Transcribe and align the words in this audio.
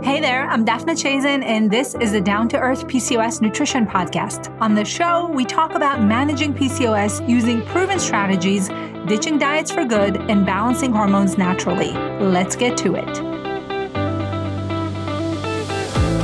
Hey 0.00 0.20
there, 0.20 0.48
I'm 0.48 0.64
Dafna 0.64 0.96
Chazin, 0.96 1.44
and 1.44 1.70
this 1.70 1.94
is 1.94 2.10
the 2.10 2.20
Down 2.20 2.48
to 2.48 2.58
Earth 2.58 2.88
PCOS 2.88 3.40
Nutrition 3.40 3.86
Podcast. 3.86 4.50
On 4.60 4.74
the 4.74 4.84
show, 4.84 5.28
we 5.28 5.44
talk 5.44 5.74
about 5.74 6.02
managing 6.02 6.54
PCOS 6.54 7.28
using 7.28 7.64
proven 7.66 8.00
strategies, 8.00 8.68
ditching 9.06 9.38
diets 9.38 9.70
for 9.70 9.84
good, 9.84 10.16
and 10.28 10.44
balancing 10.44 10.92
hormones 10.92 11.38
naturally. 11.38 11.92
Let's 12.18 12.56
get 12.56 12.76
to 12.78 12.96
it. 12.96 13.14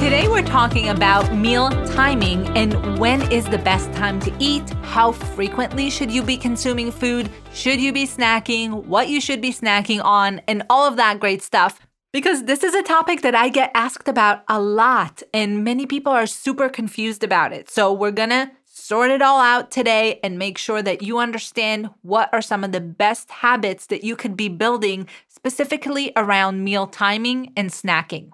Today, 0.00 0.26
we're 0.26 0.42
talking 0.42 0.88
about 0.88 1.32
meal 1.34 1.70
timing 1.86 2.48
and 2.56 2.98
when 2.98 3.30
is 3.30 3.44
the 3.44 3.58
best 3.58 3.92
time 3.92 4.18
to 4.20 4.32
eat, 4.40 4.68
how 4.82 5.12
frequently 5.12 5.90
should 5.90 6.10
you 6.10 6.22
be 6.22 6.36
consuming 6.36 6.90
food, 6.90 7.30
should 7.52 7.80
you 7.80 7.92
be 7.92 8.06
snacking, 8.06 8.84
what 8.86 9.08
you 9.08 9.20
should 9.20 9.40
be 9.40 9.52
snacking 9.52 10.02
on, 10.02 10.40
and 10.48 10.64
all 10.68 10.88
of 10.88 10.96
that 10.96 11.20
great 11.20 11.42
stuff 11.42 11.80
because 12.12 12.44
this 12.44 12.62
is 12.62 12.74
a 12.74 12.82
topic 12.82 13.22
that 13.22 13.34
I 13.34 13.48
get 13.48 13.70
asked 13.74 14.08
about 14.08 14.42
a 14.48 14.60
lot, 14.60 15.22
and 15.34 15.64
many 15.64 15.86
people 15.86 16.12
are 16.12 16.26
super 16.26 16.68
confused 16.68 17.22
about 17.22 17.52
it. 17.52 17.70
So, 17.70 17.92
we're 17.92 18.10
gonna 18.10 18.52
sort 18.64 19.10
it 19.10 19.20
all 19.20 19.40
out 19.40 19.70
today 19.70 20.18
and 20.22 20.38
make 20.38 20.56
sure 20.56 20.82
that 20.82 21.02
you 21.02 21.18
understand 21.18 21.90
what 22.02 22.30
are 22.32 22.40
some 22.40 22.64
of 22.64 22.72
the 22.72 22.80
best 22.80 23.30
habits 23.30 23.86
that 23.86 24.04
you 24.04 24.16
could 24.16 24.36
be 24.36 24.48
building 24.48 25.06
specifically 25.28 26.12
around 26.16 26.64
meal 26.64 26.86
timing 26.86 27.52
and 27.56 27.70
snacking. 27.70 28.32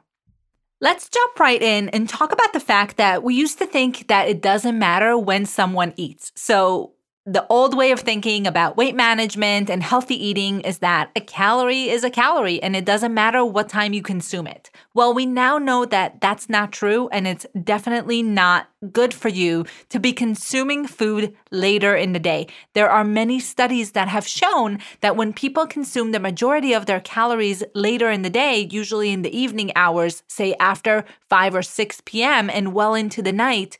Let's 0.80 1.08
jump 1.08 1.40
right 1.40 1.62
in 1.62 1.88
and 1.88 2.08
talk 2.08 2.30
about 2.30 2.52
the 2.52 2.60
fact 2.60 2.98
that 2.98 3.22
we 3.22 3.34
used 3.34 3.58
to 3.58 3.66
think 3.66 4.06
that 4.08 4.28
it 4.28 4.42
doesn't 4.42 4.78
matter 4.78 5.16
when 5.16 5.46
someone 5.46 5.94
eats. 5.96 6.30
So, 6.36 6.92
the 7.26 7.46
old 7.48 7.74
way 7.74 7.90
of 7.90 8.00
thinking 8.00 8.46
about 8.46 8.76
weight 8.76 8.94
management 8.94 9.70
and 9.70 9.82
healthy 9.82 10.14
eating 10.14 10.60
is 10.60 10.80
that 10.80 11.10
a 11.16 11.22
calorie 11.22 11.88
is 11.88 12.04
a 12.04 12.10
calorie 12.10 12.62
and 12.62 12.76
it 12.76 12.84
doesn't 12.84 13.14
matter 13.14 13.42
what 13.42 13.66
time 13.66 13.94
you 13.94 14.02
consume 14.02 14.46
it. 14.46 14.70
Well, 14.92 15.14
we 15.14 15.24
now 15.24 15.56
know 15.56 15.86
that 15.86 16.20
that's 16.20 16.50
not 16.50 16.70
true 16.70 17.08
and 17.08 17.26
it's 17.26 17.46
definitely 17.62 18.22
not 18.22 18.68
good 18.92 19.14
for 19.14 19.30
you 19.30 19.64
to 19.88 19.98
be 19.98 20.12
consuming 20.12 20.86
food 20.86 21.34
later 21.50 21.96
in 21.96 22.12
the 22.12 22.18
day. 22.18 22.46
There 22.74 22.90
are 22.90 23.04
many 23.04 23.40
studies 23.40 23.92
that 23.92 24.08
have 24.08 24.26
shown 24.26 24.78
that 25.00 25.16
when 25.16 25.32
people 25.32 25.66
consume 25.66 26.12
the 26.12 26.20
majority 26.20 26.74
of 26.74 26.84
their 26.84 27.00
calories 27.00 27.64
later 27.74 28.10
in 28.10 28.20
the 28.20 28.28
day, 28.28 28.68
usually 28.70 29.10
in 29.10 29.22
the 29.22 29.34
evening 29.34 29.72
hours, 29.74 30.22
say 30.28 30.54
after 30.60 31.06
5 31.30 31.54
or 31.54 31.62
6 31.62 32.02
p.m. 32.04 32.50
and 32.50 32.74
well 32.74 32.92
into 32.92 33.22
the 33.22 33.32
night, 33.32 33.78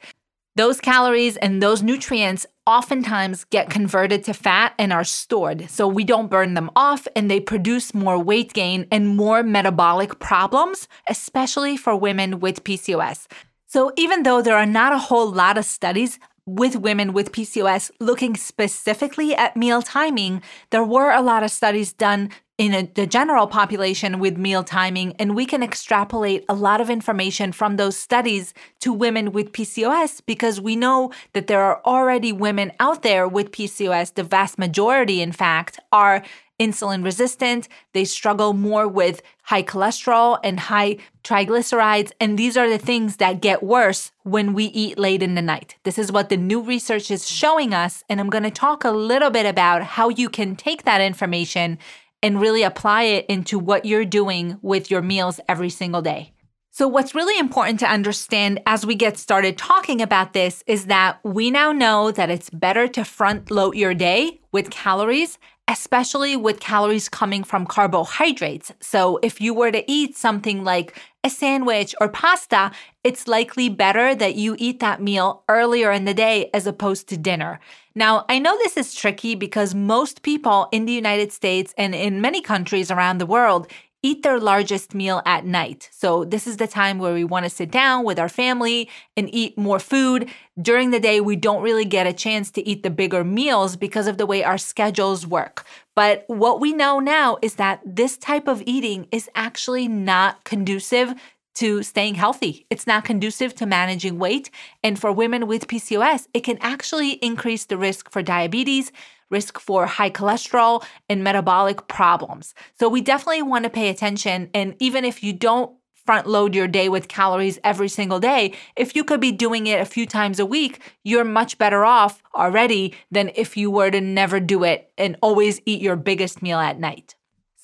those 0.57 0.81
calories 0.81 1.37
and 1.37 1.63
those 1.63 1.83
nutrients 1.83 2.47
oftentimes 2.67 3.45
get 3.45 3.71
converted 3.71 4.25
to 4.25 4.33
fat 4.33 4.73
and 4.79 4.93
are 4.93 5.05
stored. 5.05 5.69
So 5.69 5.87
we 5.87 6.05
don't 6.05 6.31
burn 6.31 6.55
them 6.55 6.71
off 6.77 7.07
and 7.15 7.31
they 7.31 7.41
produce 7.41 7.93
more 7.93 8.19
weight 8.19 8.53
gain 8.53 8.87
and 8.91 9.09
more 9.09 9.43
metabolic 9.43 10.19
problems, 10.19 10.89
especially 11.09 11.77
for 11.77 11.97
women 11.97 12.41
with 12.41 12.65
PCOS. 12.65 13.27
So 13.67 13.93
even 13.97 14.23
though 14.23 14.41
there 14.41 14.57
are 14.57 14.67
not 14.67 14.93
a 14.93 14.99
whole 14.99 15.31
lot 15.31 15.59
of 15.59 15.65
studies 15.65 16.19
with 16.47 16.77
women 16.77 17.13
with 17.13 17.33
PCOS 17.33 17.91
looking 18.01 18.37
specifically 18.37 19.35
at 19.35 19.57
meal 19.57 19.83
timing, 19.83 20.43
there 20.71 20.85
were 20.85 21.11
a 21.11 21.23
lot 21.23 21.43
of 21.43 21.51
studies 21.51 21.93
done 21.93 22.31
in 22.57 22.73
a, 22.73 22.83
the 22.95 23.07
general 23.07 23.47
population 23.47 24.21
with 24.21 24.37
meal 24.37 24.63
timing, 24.63 25.15
and 25.19 25.35
we 25.35 25.45
can 25.45 25.63
extrapolate 25.63 26.45
a 26.49 26.55
lot 26.55 26.81
of 26.81 26.89
information 26.89 27.51
from 27.51 27.77
those 27.77 27.97
studies 27.97 28.55
to 28.81 28.93
women 28.93 29.33
with 29.33 29.53
PCOS 29.53 30.23
because 30.25 30.61
we 30.61 30.77
know 30.77 31.11
that 31.33 31.49
there 31.49 31.63
are 31.63 31.81
already 31.85 32.33
women 32.33 32.71
out 32.79 33.03
there 33.03 33.27
with 33.27 33.51
PCOS. 33.51 34.15
The 34.15 34.23
vast 34.23 34.57
majority, 34.57 35.21
in 35.21 35.33
fact, 35.33 35.81
are 35.91 36.23
insulin 36.61 37.05
resistant. 37.05 37.69
They 37.93 38.05
struggle 38.05 38.53
more 38.53 38.87
with 38.87 39.23
high 39.43 39.63
cholesterol 39.63 40.39
and 40.45 40.61
high 40.61 40.99
triglycerides. 41.25 42.13
And 42.21 42.39
these 42.39 42.57
are 42.57 42.69
the 42.69 42.79
things 42.79 43.17
that 43.17 43.41
get 43.41 43.63
worse 43.63 44.13
when 44.23 44.55
we 44.55 44.67
eat 44.67 44.99
late 44.99 45.23
in 45.23 45.35
the 45.35 45.43
night. 45.43 45.77
This 45.83 45.99
is 45.99 46.13
what 46.13 46.29
the 46.29 46.37
new 46.37 46.61
research 46.61 47.11
is 47.11 47.29
showing 47.29 47.75
us. 47.75 48.05
And 48.09 48.21
I'm 48.21 48.31
going 48.31 48.45
to 48.45 48.51
talk 48.51 48.85
a 48.85 48.91
little 48.91 49.31
bit 49.31 49.47
about 49.47 49.83
how 49.83 50.09
you 50.09 50.29
can 50.29 50.55
take 50.55 50.85
that 50.85 51.01
information 51.01 51.79
and 52.25 52.41
really 52.41 52.63
apply 52.63 53.03
it 53.03 53.27
into 53.27 53.59
what 53.59 53.85
you're 53.85 54.07
doing 54.07 54.57
with 54.63 54.91
your 54.91 55.03
meals 55.03 55.41
every 55.47 55.69
single 55.69 56.01
day. 56.01 56.33
So, 56.71 56.89
what's 56.89 57.15
really 57.15 57.39
important 57.39 57.79
to 57.81 57.87
understand 57.87 58.61
as 58.67 58.87
we 58.87 58.95
get 58.95 59.19
started 59.19 59.59
talking 59.59 60.01
about 60.01 60.33
this 60.33 60.65
is 60.67 60.87
that 60.87 61.21
we 61.23 61.51
now 61.51 61.71
know 61.71 62.11
that 62.11 62.31
it's 62.31 62.49
better 62.49 62.89
to 62.89 63.05
front 63.05 63.51
load 63.51 63.77
your 63.77 63.93
day 63.93 64.41
with 64.53 64.71
calories, 64.71 65.39
especially 65.69 66.37
with 66.37 66.61
calories 66.61 67.09
coming 67.09 67.43
from 67.43 67.67
carbohydrates. 67.67 68.73
So, 68.81 69.19
if 69.23 69.41
you 69.41 69.55
were 69.55 69.73
to 69.73 69.91
eat 69.91 70.17
something 70.17 70.63
like 70.63 71.01
a 71.23 71.31
sandwich 71.31 71.95
or 72.01 72.09
pasta, 72.09 72.71
it's 73.03 73.27
likely 73.27 73.69
better 73.69 74.15
that 74.15 74.35
you 74.35 74.57
eat 74.59 74.81
that 74.81 75.01
meal 75.01 75.43
earlier 75.49 75.91
in 75.91 76.05
the 76.05 76.15
day 76.15 76.51
as 76.53 76.67
opposed 76.67 77.09
to 77.09 77.17
dinner. 77.17 77.61
Now, 77.95 78.27
I 78.29 78.39
know 78.39 78.57
this 78.59 78.77
is 78.77 78.95
tricky 78.95 79.35
because 79.35 79.75
most 79.75 80.23
people 80.23 80.69
in 80.73 80.85
the 80.85 80.93
United 80.93 81.33
States 81.33 81.73
and 81.79 81.95
in 81.95 82.21
many 82.21 82.43
countries 82.43 82.91
around 82.91 83.19
the 83.19 83.27
world 83.27 83.69
eat 84.05 84.23
their 84.23 84.39
largest 84.39 84.95
meal 84.95 85.23
at 85.25 85.47
night. 85.47 85.89
So, 85.91 86.25
this 86.25 86.47
is 86.47 86.59
the 86.59 86.67
time 86.67 86.99
where 86.99 87.15
we 87.15 87.25
want 87.25 87.45
to 87.47 87.51
sit 87.51 87.71
down 87.71 88.05
with 88.05 88.19
our 88.19 88.29
family 88.29 88.91
and 89.17 89.35
eat 89.35 89.57
more 89.57 89.79
food. 89.79 90.31
During 90.61 90.91
the 90.91 91.01
day, 91.01 91.23
we 91.23 91.37
don't 91.37 91.63
really 91.63 91.87
get 91.87 92.07
a 92.07 92.13
chance 92.13 92.51
to 92.53 92.69
eat 92.69 92.83
the 92.83 92.91
bigger 92.91 93.25
meals 93.25 93.77
because 93.77 94.07
of 94.07 94.19
the 94.19 94.27
way 94.27 94.45
our 94.45 94.59
schedules 94.59 95.27
work. 95.27 95.65
But 95.95 96.25
what 96.27 96.61
we 96.61 96.73
know 96.75 96.99
now 97.01 97.39
is 97.41 97.55
that 97.55 97.81
this 97.85 98.19
type 98.19 98.47
of 98.47 98.63
eating 98.67 99.07
is 99.11 99.31
actually 99.35 99.89
not 99.89 100.45
conducive 100.45 101.15
to 101.55 101.83
staying 101.83 102.17
healthy. 102.17 102.67
It's 102.71 102.87
not 102.87 103.05
conducive 103.05 103.55
to 103.57 103.67
managing 103.67 104.19
weight. 104.19 104.51
And 104.83 104.99
for 104.99 105.13
women 105.13 105.47
with 105.47 105.69
PCOS, 105.69 106.27
it 106.35 106.41
can 106.41 106.59
actually 106.61 107.13
increase 107.13 107.65
the 107.65 107.77
risk 107.77 108.11
for 108.11 108.23
diabetes, 108.23 108.93
risk 109.31 109.59
for 109.59 109.87
high 109.87 110.11
cholesterol, 110.11 110.85
and 111.09 111.25
metabolic 111.25 111.89
problems. 111.89 112.55
So 112.79 112.89
we 112.89 113.01
definitely 113.01 113.43
want 113.43 113.65
to 113.65 113.71
pay 113.71 113.89
attention. 113.89 114.51
And 114.55 114.77
even 114.79 115.05
if 115.05 115.23
you 115.23 115.33
don't 115.33 115.77
front 116.05 116.27
load 116.27 116.55
your 116.55 116.69
day 116.69 116.89
with 116.89 117.09
calories 117.09 117.59
every 117.65 117.89
single 117.89 118.21
day, 118.21 118.53
if 118.77 118.95
you 118.95 119.05
could 119.05 119.21
be 119.21 119.33
doing 119.33 119.67
it 119.67 119.81
a 119.81 119.87
few 119.87 120.07
times 120.07 120.39
a 120.39 120.47
week, 120.47 120.81
you're 121.03 121.25
much 121.25 121.57
better 121.57 121.85
off 121.85 122.23
already 122.35 122.95
than 123.11 123.31
if 123.35 123.57
you 123.57 123.71
were 123.71 123.91
to 123.91 124.01
never 124.01 124.39
do 124.39 124.65
it 124.65 124.91
and 124.99 125.17
always 125.23 125.61
eat 125.65 125.81
your 125.81 125.97
biggest 125.97 126.43
meal 126.43 126.59
at 126.59 126.79
night. 126.79 127.15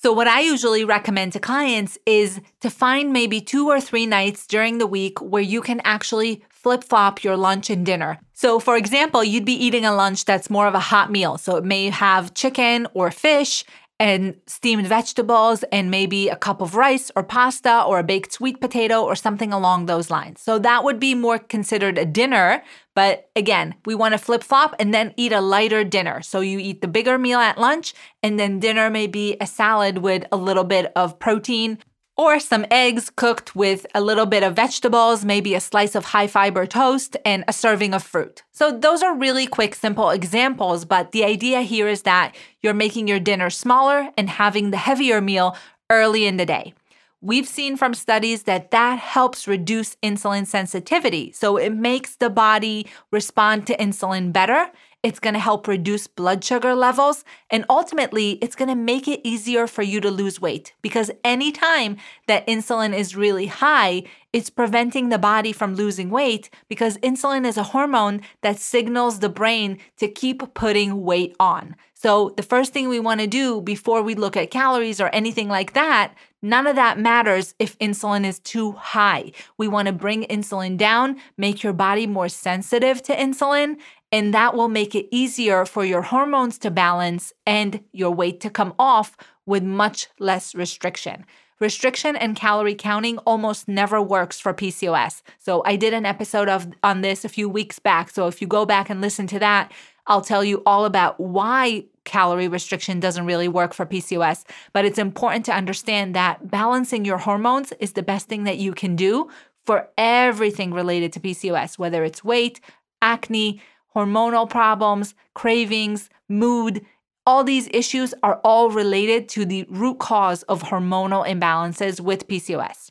So, 0.03 0.11
what 0.11 0.27
I 0.27 0.39
usually 0.39 0.83
recommend 0.83 1.33
to 1.33 1.39
clients 1.39 1.95
is 2.07 2.41
to 2.61 2.71
find 2.71 3.13
maybe 3.13 3.39
two 3.39 3.69
or 3.69 3.79
three 3.79 4.07
nights 4.07 4.47
during 4.47 4.79
the 4.79 4.87
week 4.87 5.21
where 5.21 5.43
you 5.43 5.61
can 5.61 5.79
actually 5.83 6.41
flip 6.49 6.83
flop 6.83 7.23
your 7.23 7.37
lunch 7.37 7.69
and 7.69 7.85
dinner. 7.85 8.17
So, 8.33 8.59
for 8.59 8.77
example, 8.77 9.23
you'd 9.23 9.45
be 9.45 9.53
eating 9.53 9.85
a 9.85 9.93
lunch 9.93 10.25
that's 10.25 10.49
more 10.49 10.65
of 10.65 10.73
a 10.73 10.79
hot 10.79 11.11
meal. 11.11 11.37
So, 11.37 11.55
it 11.57 11.65
may 11.65 11.91
have 11.91 12.33
chicken 12.33 12.87
or 12.95 13.11
fish 13.11 13.63
and 14.01 14.35
steamed 14.47 14.87
vegetables 14.87 15.61
and 15.71 15.91
maybe 15.91 16.27
a 16.27 16.35
cup 16.35 16.59
of 16.59 16.73
rice 16.73 17.11
or 17.15 17.21
pasta 17.21 17.83
or 17.83 17.99
a 17.99 18.03
baked 18.03 18.33
sweet 18.33 18.59
potato 18.59 19.03
or 19.03 19.15
something 19.15 19.53
along 19.53 19.85
those 19.85 20.09
lines. 20.09 20.41
So 20.41 20.57
that 20.57 20.83
would 20.83 20.99
be 20.99 21.13
more 21.13 21.37
considered 21.37 21.99
a 21.99 22.05
dinner. 22.05 22.63
But 22.95 23.29
again, 23.35 23.75
we 23.85 23.95
want 23.95 24.13
to 24.13 24.17
flip 24.17 24.43
flop 24.43 24.75
and 24.79 24.93
then 24.93 25.13
eat 25.17 25.31
a 25.31 25.41
lighter 25.41 25.83
dinner. 25.83 26.21
So 26.21 26.41
you 26.41 26.59
eat 26.59 26.81
the 26.81 26.87
bigger 26.87 27.17
meal 27.17 27.39
at 27.39 27.57
lunch 27.57 27.93
and 28.21 28.39
then 28.39 28.59
dinner 28.59 28.89
may 28.89 29.07
be 29.07 29.37
a 29.39 29.47
salad 29.47 29.99
with 29.99 30.25
a 30.31 30.37
little 30.37 30.65
bit 30.65 30.91
of 30.95 31.17
protein 31.19 31.79
or 32.17 32.39
some 32.39 32.65
eggs 32.69 33.09
cooked 33.09 33.55
with 33.55 33.85
a 33.95 34.01
little 34.01 34.25
bit 34.25 34.43
of 34.43 34.55
vegetables, 34.55 35.25
maybe 35.25 35.55
a 35.55 35.59
slice 35.59 35.95
of 35.95 36.05
high 36.05 36.27
fiber 36.27 36.67
toast, 36.67 37.17
and 37.25 37.43
a 37.47 37.53
serving 37.53 37.93
of 37.93 38.03
fruit. 38.03 38.43
So, 38.51 38.77
those 38.77 39.01
are 39.01 39.15
really 39.15 39.47
quick, 39.47 39.73
simple 39.73 40.09
examples, 40.09 40.85
but 40.85 41.13
the 41.13 41.23
idea 41.23 41.61
here 41.61 41.87
is 41.87 42.03
that 42.03 42.35
you're 42.61 42.73
making 42.73 43.07
your 43.07 43.19
dinner 43.19 43.49
smaller 43.49 44.09
and 44.17 44.29
having 44.29 44.71
the 44.71 44.77
heavier 44.77 45.21
meal 45.21 45.55
early 45.89 46.25
in 46.25 46.37
the 46.37 46.45
day. 46.45 46.73
We've 47.21 47.47
seen 47.47 47.77
from 47.77 47.93
studies 47.93 48.43
that 48.43 48.71
that 48.71 48.97
helps 48.97 49.47
reduce 49.47 49.95
insulin 49.97 50.47
sensitivity. 50.47 51.31
So, 51.31 51.57
it 51.57 51.69
makes 51.69 52.15
the 52.15 52.31
body 52.31 52.87
respond 53.11 53.67
to 53.67 53.77
insulin 53.77 54.33
better 54.33 54.71
it's 55.03 55.19
going 55.19 55.33
to 55.33 55.39
help 55.39 55.67
reduce 55.67 56.05
blood 56.05 56.43
sugar 56.43 56.75
levels. 56.75 57.25
And 57.49 57.65
ultimately, 57.69 58.33
it's 58.33 58.55
going 58.55 58.69
to 58.69 58.75
make 58.75 59.07
it 59.07 59.21
easier 59.23 59.65
for 59.65 59.81
you 59.81 59.99
to 60.01 60.11
lose 60.11 60.39
weight 60.39 60.73
because 60.81 61.09
anytime 61.23 61.97
that 62.27 62.45
insulin 62.45 62.95
is 62.95 63.15
really 63.15 63.47
high, 63.47 64.03
it's 64.31 64.51
preventing 64.51 65.09
the 65.09 65.17
body 65.17 65.51
from 65.53 65.75
losing 65.75 66.09
weight 66.11 66.49
because 66.67 66.97
insulin 66.99 67.47
is 67.47 67.57
a 67.57 67.63
hormone 67.63 68.21
that 68.41 68.59
signals 68.59 69.19
the 69.19 69.29
brain 69.29 69.79
to 69.97 70.07
keep 70.07 70.53
putting 70.53 71.01
weight 71.01 71.35
on. 71.39 71.75
So, 72.01 72.33
the 72.35 72.41
first 72.41 72.73
thing 72.73 72.89
we 72.89 72.99
want 72.99 73.19
to 73.19 73.27
do 73.27 73.61
before 73.61 74.01
we 74.01 74.15
look 74.15 74.35
at 74.35 74.49
calories 74.49 74.99
or 74.99 75.09
anything 75.09 75.47
like 75.47 75.73
that, 75.73 76.15
none 76.41 76.65
of 76.65 76.75
that 76.75 76.97
matters 76.97 77.53
if 77.59 77.77
insulin 77.77 78.25
is 78.25 78.39
too 78.39 78.71
high. 78.71 79.33
We 79.59 79.67
want 79.67 79.85
to 79.85 79.93
bring 79.93 80.23
insulin 80.23 80.77
down, 80.77 81.17
make 81.37 81.61
your 81.61 81.73
body 81.73 82.07
more 82.07 82.27
sensitive 82.27 83.03
to 83.03 83.15
insulin, 83.15 83.75
and 84.11 84.33
that 84.33 84.55
will 84.55 84.67
make 84.67 84.95
it 84.95 85.09
easier 85.11 85.63
for 85.63 85.85
your 85.85 86.01
hormones 86.01 86.57
to 86.59 86.71
balance 86.71 87.33
and 87.45 87.83
your 87.91 88.09
weight 88.09 88.39
to 88.39 88.49
come 88.49 88.73
off 88.79 89.15
with 89.45 89.61
much 89.61 90.07
less 90.17 90.55
restriction. 90.55 91.23
restriction 91.59 92.15
and 92.15 92.35
calorie 92.35 92.73
counting 92.73 93.19
almost 93.19 93.67
never 93.67 94.01
works 94.01 94.39
for 94.39 94.55
PCOS. 94.55 95.21
So 95.37 95.61
I 95.67 95.75
did 95.75 95.93
an 95.93 96.07
episode 96.07 96.49
of 96.49 96.65
on 96.81 97.01
this 97.01 97.23
a 97.23 97.29
few 97.29 97.47
weeks 97.47 97.77
back. 97.77 98.09
So 98.09 98.25
if 98.25 98.41
you 98.41 98.47
go 98.47 98.65
back 98.65 98.89
and 98.89 98.99
listen 98.99 99.27
to 99.27 99.37
that, 99.37 99.71
I'll 100.07 100.21
tell 100.21 100.43
you 100.43 100.61
all 100.65 100.85
about 100.85 101.19
why 101.19 101.85
calorie 102.03 102.47
restriction 102.47 102.99
doesn't 102.99 103.25
really 103.25 103.47
work 103.47 103.73
for 103.73 103.85
PCOS. 103.85 104.43
But 104.73 104.85
it's 104.85 104.99
important 104.99 105.45
to 105.45 105.53
understand 105.53 106.15
that 106.15 106.49
balancing 106.49 107.05
your 107.05 107.17
hormones 107.17 107.71
is 107.79 107.93
the 107.93 108.03
best 108.03 108.27
thing 108.27 108.43
that 108.45 108.57
you 108.57 108.73
can 108.73 108.95
do 108.95 109.29
for 109.65 109.89
everything 109.97 110.73
related 110.73 111.13
to 111.13 111.19
PCOS, 111.19 111.77
whether 111.77 112.03
it's 112.03 112.23
weight, 112.23 112.59
acne, 113.01 113.61
hormonal 113.95 114.49
problems, 114.49 115.13
cravings, 115.33 116.09
mood. 116.27 116.85
All 117.25 117.43
these 117.43 117.69
issues 117.71 118.13
are 118.23 118.41
all 118.43 118.71
related 118.71 119.29
to 119.29 119.45
the 119.45 119.65
root 119.69 119.99
cause 119.99 120.43
of 120.43 120.63
hormonal 120.63 121.27
imbalances 121.27 121.99
with 121.99 122.27
PCOS. 122.27 122.89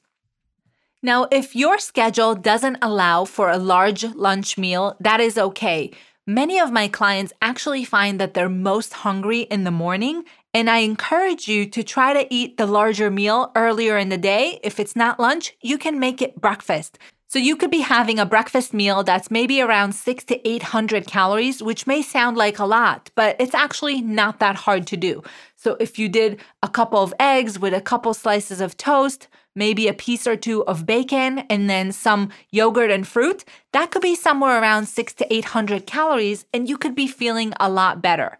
Now, 1.02 1.26
if 1.32 1.56
your 1.56 1.78
schedule 1.78 2.34
doesn't 2.34 2.76
allow 2.82 3.24
for 3.24 3.50
a 3.50 3.56
large 3.56 4.04
lunch 4.04 4.58
meal, 4.58 4.96
that 5.00 5.18
is 5.18 5.38
okay. 5.38 5.92
Many 6.26 6.60
of 6.60 6.70
my 6.70 6.86
clients 6.86 7.32
actually 7.40 7.82
find 7.82 8.20
that 8.20 8.34
they're 8.34 8.50
most 8.50 8.92
hungry 8.92 9.40
in 9.40 9.64
the 9.64 9.70
morning, 9.70 10.24
and 10.52 10.68
I 10.68 10.78
encourage 10.78 11.48
you 11.48 11.64
to 11.70 11.82
try 11.82 12.12
to 12.12 12.32
eat 12.32 12.58
the 12.58 12.66
larger 12.66 13.10
meal 13.10 13.50
earlier 13.56 13.96
in 13.96 14.10
the 14.10 14.18
day. 14.18 14.60
If 14.62 14.78
it's 14.78 14.94
not 14.94 15.18
lunch, 15.18 15.56
you 15.62 15.78
can 15.78 15.98
make 15.98 16.20
it 16.20 16.38
breakfast. 16.38 16.98
So 17.26 17.38
you 17.38 17.56
could 17.56 17.70
be 17.70 17.80
having 17.80 18.18
a 18.18 18.26
breakfast 18.26 18.74
meal 18.74 19.02
that's 19.02 19.30
maybe 19.30 19.62
around 19.62 19.94
six 19.94 20.22
to 20.24 20.48
800 20.48 21.06
calories, 21.06 21.62
which 21.62 21.86
may 21.86 22.02
sound 22.02 22.36
like 22.36 22.58
a 22.58 22.66
lot, 22.66 23.10
but 23.14 23.36
it's 23.38 23.54
actually 23.54 24.02
not 24.02 24.40
that 24.40 24.56
hard 24.56 24.86
to 24.88 24.96
do. 24.98 25.22
So 25.56 25.76
if 25.80 25.98
you 25.98 26.08
did 26.08 26.40
a 26.62 26.68
couple 26.68 27.02
of 27.02 27.14
eggs 27.18 27.58
with 27.58 27.72
a 27.72 27.80
couple 27.80 28.12
slices 28.14 28.60
of 28.60 28.76
toast, 28.76 29.28
maybe 29.54 29.88
a 29.88 29.94
piece 29.94 30.26
or 30.26 30.36
two 30.36 30.64
of 30.66 30.86
bacon, 30.86 31.40
and 31.50 31.68
then 31.68 31.92
some 31.92 32.30
yogurt 32.50 32.90
and 32.90 33.06
fruit, 33.06 33.44
that 33.72 33.90
could 33.90 34.02
be 34.02 34.14
somewhere 34.14 34.60
around 34.60 34.86
six 34.86 35.12
to 35.14 35.32
800 35.32 35.86
calories, 35.86 36.46
and 36.52 36.68
you 36.68 36.76
could 36.76 36.94
be 36.94 37.06
feeling 37.06 37.52
a 37.60 37.70
lot 37.70 38.02
better. 38.02 38.38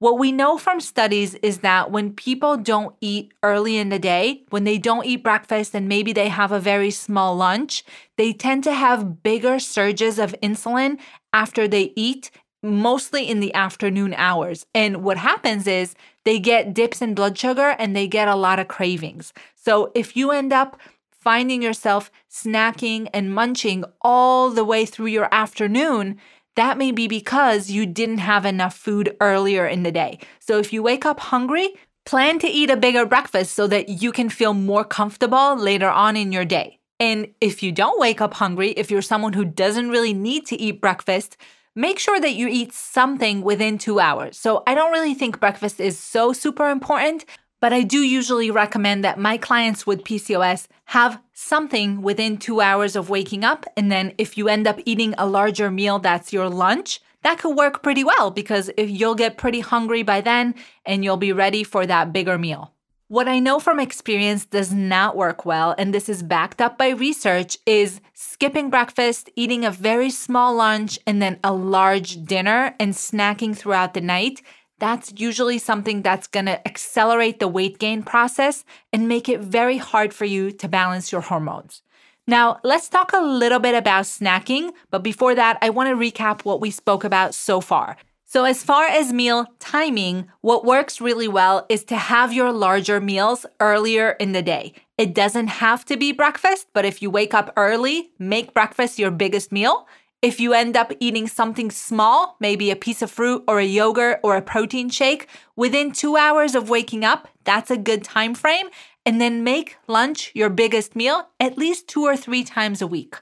What 0.00 0.18
we 0.18 0.32
know 0.32 0.56
from 0.56 0.80
studies 0.80 1.34
is 1.34 1.58
that 1.58 1.90
when 1.90 2.14
people 2.14 2.56
don't 2.56 2.96
eat 3.02 3.34
early 3.42 3.76
in 3.76 3.90
the 3.90 3.98
day, 3.98 4.44
when 4.48 4.64
they 4.64 4.78
don't 4.78 5.04
eat 5.04 5.22
breakfast 5.22 5.74
and 5.74 5.90
maybe 5.90 6.14
they 6.14 6.28
have 6.28 6.52
a 6.52 6.58
very 6.58 6.90
small 6.90 7.36
lunch, 7.36 7.84
they 8.16 8.32
tend 8.32 8.64
to 8.64 8.72
have 8.72 9.22
bigger 9.22 9.58
surges 9.58 10.18
of 10.18 10.34
insulin 10.42 10.98
after 11.34 11.68
they 11.68 11.92
eat, 11.96 12.30
mostly 12.62 13.28
in 13.28 13.40
the 13.40 13.52
afternoon 13.52 14.14
hours. 14.14 14.64
And 14.74 15.04
what 15.04 15.18
happens 15.18 15.66
is 15.66 15.94
they 16.24 16.38
get 16.38 16.74
dips 16.74 17.00
in 17.00 17.14
blood 17.14 17.36
sugar 17.38 17.74
and 17.78 17.94
they 17.94 18.06
get 18.06 18.28
a 18.28 18.36
lot 18.36 18.58
of 18.58 18.68
cravings. 18.68 19.32
So 19.54 19.90
if 19.94 20.16
you 20.16 20.30
end 20.30 20.52
up 20.52 20.78
finding 21.10 21.62
yourself 21.62 22.10
snacking 22.30 23.08
and 23.12 23.34
munching 23.34 23.84
all 24.00 24.50
the 24.50 24.64
way 24.64 24.86
through 24.86 25.06
your 25.06 25.28
afternoon, 25.32 26.18
that 26.56 26.78
may 26.78 26.92
be 26.92 27.06
because 27.06 27.70
you 27.70 27.86
didn't 27.86 28.18
have 28.18 28.44
enough 28.44 28.76
food 28.76 29.16
earlier 29.20 29.66
in 29.66 29.82
the 29.82 29.92
day. 29.92 30.18
So 30.38 30.58
if 30.58 30.72
you 30.72 30.82
wake 30.82 31.06
up 31.06 31.20
hungry, 31.20 31.70
plan 32.06 32.38
to 32.40 32.48
eat 32.48 32.70
a 32.70 32.76
bigger 32.76 33.06
breakfast 33.06 33.54
so 33.54 33.66
that 33.68 33.88
you 33.88 34.12
can 34.12 34.28
feel 34.28 34.54
more 34.54 34.84
comfortable 34.84 35.56
later 35.56 35.88
on 35.88 36.16
in 36.16 36.32
your 36.32 36.44
day. 36.44 36.78
And 36.98 37.28
if 37.40 37.62
you 37.62 37.72
don't 37.72 38.00
wake 38.00 38.20
up 38.20 38.34
hungry, 38.34 38.70
if 38.70 38.90
you're 38.90 39.00
someone 39.00 39.32
who 39.32 39.44
doesn't 39.44 39.90
really 39.90 40.12
need 40.12 40.46
to 40.46 40.60
eat 40.60 40.80
breakfast, 40.80 41.36
make 41.80 41.98
sure 41.98 42.20
that 42.20 42.34
you 42.34 42.46
eat 42.46 42.74
something 42.74 43.40
within 43.40 43.78
two 43.78 43.98
hours. 43.98 44.36
So 44.38 44.62
I 44.66 44.74
don't 44.74 44.92
really 44.92 45.14
think 45.14 45.40
breakfast 45.40 45.80
is 45.80 45.98
so 45.98 46.34
super 46.34 46.68
important, 46.68 47.24
but 47.58 47.72
I 47.72 47.82
do 47.82 48.02
usually 48.02 48.50
recommend 48.50 49.02
that 49.02 49.18
my 49.18 49.38
clients 49.38 49.86
with 49.86 50.04
PCOS 50.04 50.66
have 50.86 51.22
something 51.32 52.02
within 52.02 52.36
two 52.36 52.60
hours 52.60 52.96
of 52.96 53.08
waking 53.08 53.44
up. 53.44 53.64
And 53.78 53.90
then 53.90 54.12
if 54.18 54.36
you 54.36 54.46
end 54.48 54.66
up 54.66 54.78
eating 54.84 55.14
a 55.16 55.26
larger 55.26 55.70
meal 55.70 55.98
that's 55.98 56.34
your 56.34 56.50
lunch, 56.50 57.00
that 57.22 57.38
could 57.38 57.56
work 57.56 57.82
pretty 57.82 58.04
well 58.04 58.30
because 58.30 58.70
if 58.76 58.90
you'll 58.90 59.14
get 59.14 59.38
pretty 59.38 59.60
hungry 59.60 60.02
by 60.02 60.20
then 60.20 60.54
and 60.84 61.02
you'll 61.02 61.16
be 61.16 61.32
ready 61.32 61.64
for 61.64 61.86
that 61.86 62.12
bigger 62.12 62.36
meal. 62.36 62.74
What 63.10 63.26
I 63.26 63.40
know 63.40 63.58
from 63.58 63.80
experience 63.80 64.44
does 64.44 64.72
not 64.72 65.16
work 65.16 65.44
well, 65.44 65.74
and 65.76 65.92
this 65.92 66.08
is 66.08 66.22
backed 66.22 66.60
up 66.60 66.78
by 66.78 66.90
research, 66.90 67.58
is 67.66 68.00
skipping 68.14 68.70
breakfast, 68.70 69.28
eating 69.34 69.64
a 69.64 69.72
very 69.72 70.10
small 70.10 70.54
lunch, 70.54 70.96
and 71.08 71.20
then 71.20 71.40
a 71.42 71.52
large 71.52 72.24
dinner 72.24 72.72
and 72.78 72.94
snacking 72.94 73.56
throughout 73.56 73.94
the 73.94 74.00
night 74.00 74.42
that's 74.78 75.12
usually 75.16 75.58
something 75.58 76.02
that's 76.02 76.28
to 76.28 76.66
accelerate 76.68 77.40
the 77.40 77.48
weight 77.48 77.80
gain 77.80 78.04
process 78.04 78.64
and 78.92 79.08
make 79.08 79.28
it 79.28 79.40
very 79.40 79.76
hard 79.76 80.14
for 80.14 80.24
you 80.24 80.52
to 80.52 80.68
balance 80.68 81.10
your 81.10 81.20
hormones. 81.20 81.82
Now, 82.28 82.60
let's 82.62 82.88
talk 82.88 83.12
a 83.12 83.20
little 83.20 83.58
bit 83.58 83.74
about 83.74 84.04
snacking, 84.04 84.70
but 84.88 85.02
before 85.02 85.34
that, 85.34 85.58
I 85.60 85.70
want 85.70 85.88
to 85.88 85.96
recap 85.96 86.44
what 86.44 86.60
we 86.60 86.70
spoke 86.70 87.02
about 87.02 87.34
so 87.34 87.60
far. 87.60 87.96
So, 88.32 88.44
as 88.44 88.62
far 88.62 88.86
as 88.86 89.12
meal 89.12 89.46
timing, 89.58 90.28
what 90.40 90.64
works 90.64 91.00
really 91.00 91.26
well 91.26 91.66
is 91.68 91.82
to 91.86 91.96
have 91.96 92.32
your 92.32 92.52
larger 92.52 93.00
meals 93.00 93.44
earlier 93.58 94.10
in 94.20 94.30
the 94.30 94.40
day. 94.40 94.72
It 94.96 95.16
doesn't 95.16 95.48
have 95.48 95.84
to 95.86 95.96
be 95.96 96.12
breakfast, 96.12 96.68
but 96.72 96.84
if 96.84 97.02
you 97.02 97.10
wake 97.10 97.34
up 97.34 97.52
early, 97.56 98.12
make 98.20 98.54
breakfast 98.54 99.00
your 99.00 99.10
biggest 99.10 99.50
meal. 99.50 99.88
If 100.22 100.38
you 100.38 100.52
end 100.52 100.76
up 100.76 100.92
eating 101.00 101.26
something 101.26 101.72
small, 101.72 102.36
maybe 102.38 102.70
a 102.70 102.76
piece 102.76 103.02
of 103.02 103.10
fruit 103.10 103.42
or 103.48 103.58
a 103.58 103.64
yogurt 103.64 104.20
or 104.22 104.36
a 104.36 104.42
protein 104.42 104.90
shake, 104.90 105.26
within 105.56 105.90
2 105.90 106.16
hours 106.16 106.54
of 106.54 106.70
waking 106.70 107.04
up, 107.04 107.26
that's 107.42 107.72
a 107.72 107.76
good 107.76 108.04
time 108.04 108.36
frame, 108.36 108.68
and 109.04 109.20
then 109.20 109.42
make 109.42 109.76
lunch 109.88 110.30
your 110.36 110.50
biggest 110.50 110.94
meal 110.94 111.30
at 111.40 111.58
least 111.58 111.88
2 111.88 112.04
or 112.04 112.16
3 112.16 112.44
times 112.44 112.80
a 112.80 112.86
week. 112.86 113.16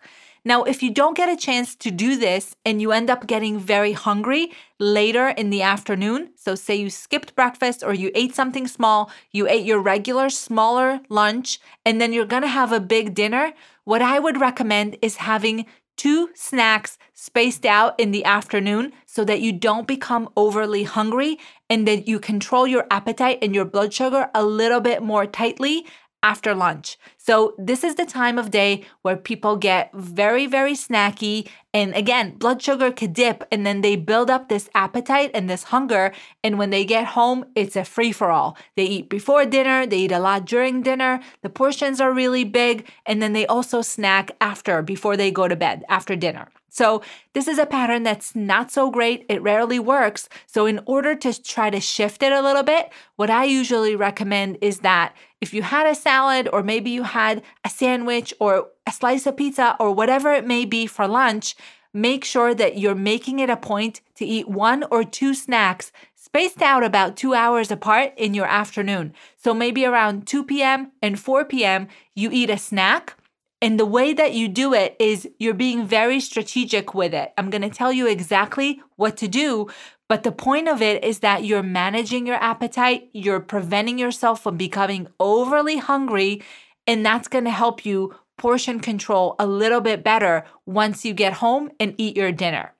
Now, 0.49 0.63
if 0.63 0.83
you 0.83 0.91
don't 0.91 1.15
get 1.15 1.29
a 1.29 1.37
chance 1.37 1.75
to 1.75 1.91
do 1.91 2.17
this 2.17 2.57
and 2.65 2.81
you 2.81 2.91
end 2.91 3.11
up 3.11 3.27
getting 3.27 3.59
very 3.59 3.93
hungry 3.93 4.51
later 4.79 5.29
in 5.29 5.51
the 5.51 5.61
afternoon, 5.61 6.31
so 6.37 6.55
say 6.55 6.75
you 6.75 6.89
skipped 6.89 7.35
breakfast 7.35 7.85
or 7.85 7.93
you 7.93 8.11
ate 8.15 8.35
something 8.35 8.67
small, 8.67 9.11
you 9.31 9.47
ate 9.47 9.67
your 9.67 9.79
regular 9.79 10.31
smaller 10.31 11.01
lunch, 11.11 11.61
and 11.85 12.01
then 12.01 12.15
you're 12.15 12.25
gonna 12.25 12.47
have 12.49 12.73
a 12.73 12.81
big 12.81 13.13
dinner, 13.13 13.53
what 13.85 14.01
I 14.01 14.19
would 14.19 14.41
recommend 14.41 14.97
is 15.03 15.17
having 15.17 15.67
two 15.99 16.31
snacks 16.35 16.97
spaced 17.13 17.67
out 17.67 18.01
in 18.01 18.11
the 18.13 18.25
afternoon 18.25 18.95
so 19.05 19.25
that 19.27 19.43
you 19.43 19.53
don't 19.53 19.87
become 19.87 20.31
overly 20.35 20.85
hungry 20.85 21.39
and 21.69 21.87
that 21.87 22.09
you 22.09 22.19
control 22.19 22.67
your 22.67 22.87
appetite 22.91 23.39
and 23.43 23.55
your 23.55 23.67
blood 23.67 23.93
sugar 23.93 24.31
a 24.35 24.43
little 24.43 24.81
bit 24.81 25.03
more 25.03 25.27
tightly 25.27 25.85
after 26.23 26.55
lunch. 26.55 26.99
So, 27.17 27.55
this 27.59 27.85
is 27.85 27.95
the 27.95 28.07
time 28.07 28.39
of 28.39 28.51
day 28.51 28.85
where 29.03 29.17
people 29.17 29.57
get 29.57 29.91
very, 29.95 30.47
very 30.47 30.75
snacky. 30.75 31.49
And 31.73 31.95
again, 31.95 32.37
blood 32.37 32.61
sugar 32.61 32.91
could 32.91 33.13
dip 33.13 33.45
and 33.53 33.67
then 33.67 33.83
they 33.83 33.97
build 33.97 34.31
up 34.31 34.49
this 34.49 34.69
appetite 34.75 35.31
and 35.35 35.49
this 35.49 35.65
hunger. 35.65 36.13
And 36.43 36.59
when 36.59 36.71
they 36.71 36.85
get 36.85 37.07
home, 37.09 37.45
it's 37.55 37.77
a 37.77 37.85
free 37.85 38.13
for 38.13 38.31
all. 38.31 38.57
They 38.77 38.85
eat 38.85 39.09
before 39.09 39.45
dinner, 39.45 39.87
they 39.87 39.99
eat 39.99 40.13
a 40.13 40.19
lot 40.19 40.45
during 40.45 40.83
dinner, 40.83 41.21
the 41.43 41.51
portions 41.51 42.01
are 42.01 42.13
really 42.13 42.45
big. 42.45 42.89
And 43.07 43.23
then 43.23 43.33
they 43.33 43.47
also 43.47 43.83
snack 43.83 44.33
after, 44.41 44.83
before 44.83 45.17
they 45.17 45.31
go 45.31 45.47
to 45.47 45.57
bed, 45.57 45.85
after 45.89 46.17
dinner. 46.17 46.49
So, 46.71 47.03
this 47.33 47.49
is 47.49 47.59
a 47.59 47.67
pattern 47.67 48.03
that's 48.03 48.37
not 48.37 48.71
so 48.71 48.91
great. 48.91 49.25
It 49.29 49.43
rarely 49.43 49.79
works. 49.79 50.29
So, 50.47 50.67
in 50.67 50.81
order 50.87 51.15
to 51.15 51.43
try 51.43 51.71
to 51.71 51.81
shift 51.81 52.23
it 52.23 52.31
a 52.31 52.43
little 52.43 52.63
bit, 52.63 52.91
what 53.17 53.31
I 53.31 53.45
usually 53.45 53.97
recommend 53.97 54.59
is 54.61 54.81
that 54.81 55.15
if 55.41 55.55
you 55.55 55.63
had 55.63 55.87
a 55.87 55.95
salad, 55.95 56.49
or 56.53 56.63
maybe 56.63 56.91
you 56.91 57.05
had 57.05 57.43
a 57.65 57.69
sandwich, 57.69 58.35
or 58.41 58.69
a 58.87 58.93
slice 58.93 59.27
of 59.27 59.37
pizza, 59.37 59.77
or 59.79 59.93
whatever 59.93 60.33
it 60.33 60.47
may 60.47 60.65
be 60.65 60.87
for 60.87 61.07
lunch, 61.07 61.55
make 61.93 62.25
sure 62.25 62.55
that 62.55 62.79
you're 62.79 62.95
making 62.95 63.39
it 63.39 63.51
a 63.51 63.57
point 63.57 64.01
to 64.17 64.25
eat 64.25 64.49
one 64.49 64.85
or 64.91 65.05
two 65.05 65.35
snacks 65.35 65.93
spaced 66.15 66.61
out 66.61 66.85
about 66.85 67.17
two 67.17 67.33
hours 67.35 67.71
apart 67.71 68.13
in 68.17 68.35
your 68.35 68.47
afternoon. 68.47 69.15
So, 69.37 69.55
maybe 69.55 69.85
around 69.85 70.27
2 70.27 70.45
p.m. 70.45 70.93
and 71.01 71.19
4 71.19 71.45
p.m., 71.47 71.89
you 72.15 72.31
eat 72.33 72.51
a 72.51 72.59
snack 72.59 73.17
and 73.61 73.79
the 73.79 73.87
way 73.87 74.13
that 74.13 74.35
you 74.35 74.49
do 74.49 74.73
it 74.73 74.95
is 75.01 75.29
you're 75.39 75.55
being 75.55 75.85
very 75.87 76.21
strategic 76.21 76.95
with 76.95 77.13
it. 77.13 77.33
I'm 77.37 77.51
to 77.51 77.71
tell 77.71 77.93
you 77.93 78.07
exactly 78.07 78.81
what 78.97 79.17
to 79.17 79.27
do, 79.27 79.69
but 80.09 80.23
the 80.23 80.33
point 80.33 80.69
of 80.69 80.83
it 80.83 81.05
is 81.05 81.21
that 81.21 81.45
you're 81.45 81.63
managing 81.63 82.27
your 82.27 82.43
appetite, 82.43 83.09
you're 83.13 83.41
preventing 83.41 83.99
yourself 83.99 84.43
from 84.43 84.57
becoming 84.57 85.09
overly 85.21 85.77
hungry, 85.77 86.43
and 86.87 87.05
that's 87.05 87.29
to 87.29 87.51
help 87.51 87.85
you 87.85 88.15
portion 88.37 88.81
control 88.81 89.35
a 89.39 89.47
little 89.47 89.81
bit 89.81 90.03
better 90.03 90.45
once 90.65 91.05
you 91.05 91.13
get 91.13 91.35
home 91.35 91.71
and 91.79 91.95
eat 91.99 92.17
your 92.17 92.33
dinner. 92.33 92.73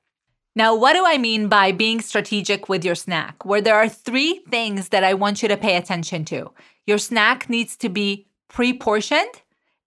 Now, 0.57 0.75
what 0.75 0.95
do 0.95 1.05
I 1.07 1.19
mean 1.19 1.49
by 1.49 1.73
being 1.73 2.01
strategic 2.01 2.69
with 2.69 2.85
your 2.85 2.95
snack? 2.95 3.45
Where 3.45 3.61
there 3.61 3.77
are 3.77 3.89
three 3.89 4.43
things 4.51 4.89
that 4.89 5.05
I 5.05 5.15
want 5.15 5.43
you 5.43 5.49
to 5.49 5.57
pay 5.57 5.77
attention 5.77 6.25
to. 6.27 6.51
Your 6.87 6.99
snack 6.99 7.49
needs 7.49 7.77
to 7.77 7.89
be 7.89 8.27
pre 8.49 8.77
portioned 8.77 9.43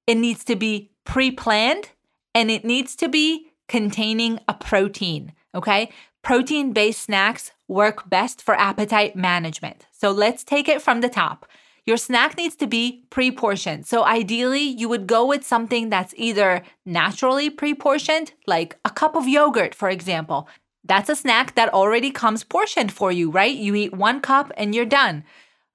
it 0.08 0.16
needs 0.16 0.44
to 0.46 0.56
be 0.56 0.92
pre 1.06 1.32
planned 1.32 1.90
and 2.34 2.50
it 2.50 2.66
needs 2.66 2.96
to 2.98 3.08
be 3.08 3.52
containing 3.68 4.40
a 4.48 4.54
protein. 4.54 5.34
Okay. 5.56 5.92
Protein 6.24 6.72
based 6.74 7.02
snacks 7.02 7.52
work 7.68 8.10
best 8.10 8.42
for 8.42 8.56
appetite 8.56 9.16
management. 9.16 9.88
So 9.92 10.12
let's 10.12 10.44
take 10.44 10.68
it 10.70 10.82
from 10.82 11.02
the 11.02 11.10
top. 11.10 11.48
your 11.86 11.98
snack 11.98 12.38
needs 12.38 12.56
to 12.58 12.68
be 12.68 13.04
pre 13.10 13.32
portioned. 13.32 13.86
So, 13.88 14.04
ideally, 14.04 14.62
you 14.62 14.88
would 14.90 15.08
go 15.08 15.26
with 15.26 15.44
something 15.44 15.90
that's 15.90 16.14
either 16.16 16.64
naturally 16.86 17.50
pre 17.50 17.74
portioned, 17.74 18.34
like 18.46 18.78
a 18.86 18.90
cup 18.90 19.16
of 19.16 19.28
yogurt, 19.28 19.74
for 19.74 19.90
example. 19.90 20.48
That's 20.84 21.10
a 21.10 21.16
snack 21.16 21.56
that 21.56 21.74
already 21.74 22.12
comes 22.12 22.44
portioned 22.44 22.92
for 22.92 23.12
you, 23.12 23.30
right? 23.32 23.56
You 23.56 23.76
eat 23.76 23.94
one 23.94 24.20
cup 24.22 24.52
and 24.58 24.74
you're 24.76 24.86
done. 24.86 25.24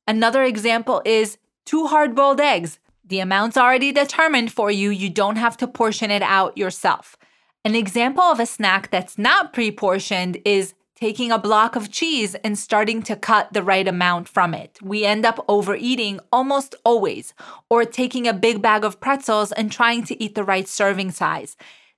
Another 0.07 0.43
example 0.45 1.03
is 1.05 1.39
two 1.65 1.87
hard 1.87 2.15
boiled 2.15 2.41
eggs. 2.41 2.79
The 3.05 3.21
amount's 3.21 3.57
already 3.57 3.93
determined 3.93 4.53
for 4.53 4.71
you. 4.71 4.91
You 4.91 5.11
don't 5.11 5.37
have 5.37 5.57
to 5.59 5.69
portion 5.69 6.11
it 6.11 6.23
out 6.23 6.59
yourself. 6.59 7.17
An 7.67 7.75
example 7.75 8.23
of 8.23 8.39
a 8.39 8.47
snack 8.47 8.93
that's 8.93 9.19
not 9.19 9.53
pre 9.53 9.73
portioned 9.73 10.41
is 10.45 10.75
taking 10.95 11.33
a 11.33 11.39
block 11.47 11.75
of 11.75 11.91
cheese 11.91 12.37
and 12.45 12.57
starting 12.57 13.03
to 13.03 13.17
cut 13.17 13.53
the 13.53 13.63
right 13.65 13.89
amount 13.89 14.29
from 14.29 14.55
it. 14.55 14.79
We 14.81 15.05
end 15.05 15.27
up 15.27 15.45
overeating 15.49 16.21
almost 16.31 16.77
always, 16.85 17.35
or 17.69 17.85
taking 17.85 18.29
a 18.29 18.33
big 18.33 18.63
bag 18.63 18.85
of 18.85 19.01
pretzels 19.01 19.51
and 19.51 19.73
trying 19.73 20.05
to 20.05 20.23
eat 20.23 20.37
the 20.37 20.45
right 20.45 20.69
serving 20.69 21.11
size. 21.11 21.57